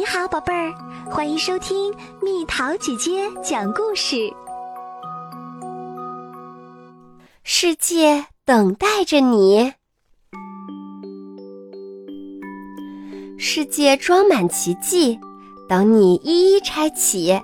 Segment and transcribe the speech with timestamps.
[0.00, 0.72] 你好，宝贝儿，
[1.10, 4.32] 欢迎收听蜜桃姐姐讲故事。
[7.44, 9.74] 世界等待着你，
[13.38, 15.20] 世界装满奇迹，
[15.68, 17.38] 等你一一拆起。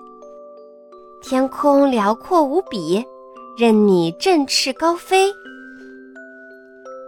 [1.21, 3.05] 天空辽阔无比，
[3.59, 5.31] 任你振翅高飞。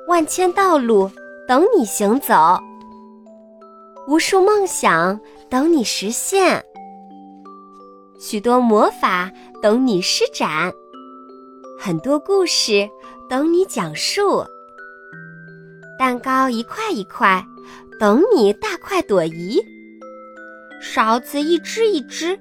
[0.09, 1.11] 万千道路
[1.47, 2.35] 等你行走。
[4.09, 5.21] 无数梦想
[5.51, 6.65] 等你实现，
[8.19, 10.73] 许多魔法等你施展，
[11.79, 12.89] 很多故事
[13.29, 14.43] 等你讲述。
[15.99, 17.45] 蛋糕一块一块，
[18.01, 19.63] 等你大快朵颐；
[20.81, 22.35] 勺子一只一只，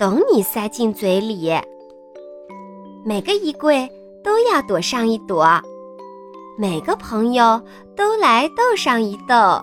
[0.00, 1.52] 等你塞进嘴里。
[3.04, 3.88] 每个衣柜
[4.24, 5.46] 都要躲上一躲，
[6.58, 7.62] 每个朋友
[7.94, 9.62] 都来逗上一逗。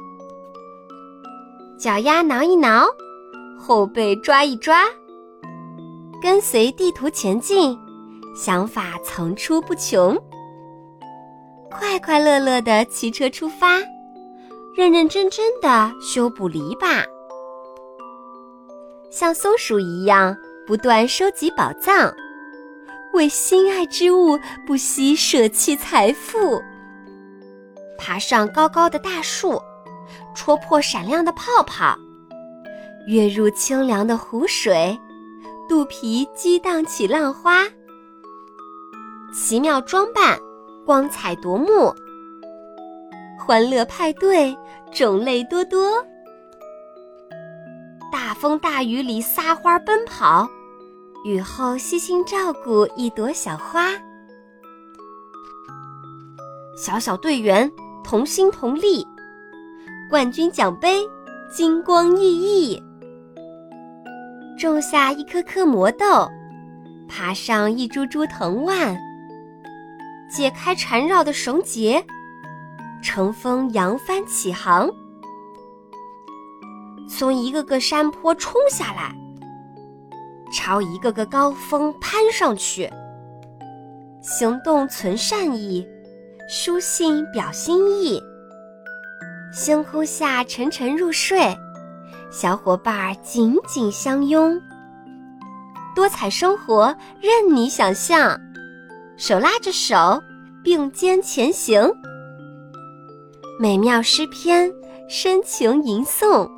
[1.77, 2.87] 脚丫挠一挠，
[3.59, 4.85] 后背抓一抓，
[6.21, 7.77] 跟随地图前进，
[8.33, 10.17] 想法层出不穷。
[11.69, 13.79] 快快乐乐的骑车出发，
[14.73, 17.03] 认认真真的修补篱笆，
[19.11, 22.13] 像松鼠一样不断收集宝藏，
[23.13, 26.61] 为心爱之物不惜舍弃财富，
[27.97, 29.61] 爬上高高的大树。
[30.35, 31.97] 戳破闪亮的泡泡，
[33.07, 34.99] 跃入清凉的湖水，
[35.67, 37.63] 肚皮激荡起浪花。
[39.33, 40.37] 奇妙装扮，
[40.85, 41.93] 光彩夺目，
[43.39, 44.55] 欢乐派对，
[44.93, 46.05] 种类多多。
[48.11, 50.47] 大风大雨里撒欢奔跑，
[51.25, 53.91] 雨后悉心照顾一朵小花。
[56.77, 57.71] 小小队员，
[58.03, 59.05] 同心同力。
[60.07, 61.01] 冠军奖杯
[61.51, 62.83] 金光熠熠，
[64.55, 66.29] 种下一颗颗魔豆，
[67.07, 68.95] 爬上一株株藤蔓，
[70.29, 72.05] 解开缠绕的绳结，
[73.01, 74.87] 乘风扬帆起航，
[77.09, 79.11] 从一个个山坡冲下来，
[80.53, 82.87] 朝一个个高峰攀上去。
[84.21, 85.85] 行动存善意，
[86.47, 88.21] 书信表心意。
[89.55, 91.57] 星空下沉沉入睡，
[92.29, 94.61] 小伙伴紧紧相拥。
[95.95, 98.37] 多彩生活任你想象，
[99.15, 100.21] 手拉着手
[100.61, 101.89] 并肩前行。
[103.57, 104.69] 美妙诗篇
[105.07, 106.51] 深情吟诵，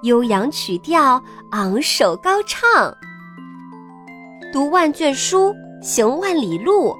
[0.00, 2.96] 悠扬曲调昂首高唱。
[4.54, 6.96] 读万卷书，行万里路，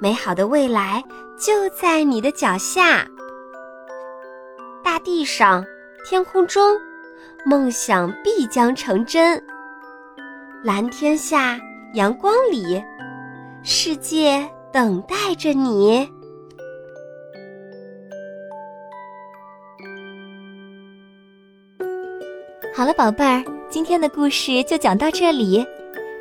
[0.00, 1.02] 美好的未来
[1.36, 3.04] 就在你的脚下。
[4.96, 5.62] 大地上，
[6.08, 6.74] 天空中，
[7.44, 9.38] 梦想必将成真。
[10.64, 11.60] 蓝天下，
[11.92, 12.82] 阳光里，
[13.62, 14.42] 世界
[14.72, 16.08] 等待着你。
[22.74, 25.62] 好了，宝贝儿，今天的故事就讲到这里。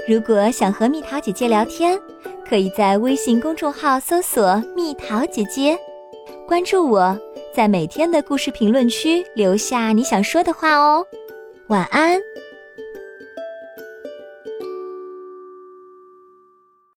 [0.06, 1.98] 如果想和蜜桃姐姐聊天，
[2.46, 5.80] 可以在微信公众号搜索“蜜桃姐姐”，
[6.46, 7.18] 关注我。
[7.56, 11.08] 在每天的故事评论区留下你想说的话哦，
[11.68, 12.20] 晚安。